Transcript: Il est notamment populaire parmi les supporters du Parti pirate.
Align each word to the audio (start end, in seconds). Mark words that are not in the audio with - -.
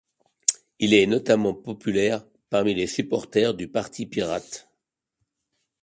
Il 0.79 0.95
est 0.95 1.05
notamment 1.05 1.53
populaire 1.53 2.25
parmi 2.49 2.73
les 2.73 2.87
supporters 2.87 3.53
du 3.53 3.67
Parti 3.67 4.07
pirate. 4.07 4.67